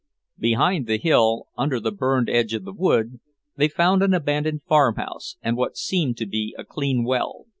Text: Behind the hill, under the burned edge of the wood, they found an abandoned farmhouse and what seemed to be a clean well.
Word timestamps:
Behind 0.39 0.87
the 0.87 0.97
hill, 0.97 1.45
under 1.55 1.79
the 1.79 1.91
burned 1.91 2.27
edge 2.27 2.55
of 2.55 2.63
the 2.65 2.73
wood, 2.73 3.19
they 3.55 3.67
found 3.67 4.01
an 4.01 4.15
abandoned 4.15 4.63
farmhouse 4.63 5.37
and 5.43 5.55
what 5.55 5.77
seemed 5.77 6.17
to 6.17 6.25
be 6.25 6.55
a 6.57 6.65
clean 6.65 7.03
well. 7.03 7.45